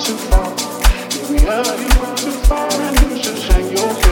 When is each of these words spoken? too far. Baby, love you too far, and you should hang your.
too 0.00 0.16
far. 0.30 0.54
Baby, 1.10 1.44
love 1.44 1.80
you 1.80 2.16
too 2.16 2.30
far, 2.46 2.70
and 2.70 3.10
you 3.10 3.22
should 3.22 3.38
hang 3.38 3.76
your. 3.76 4.07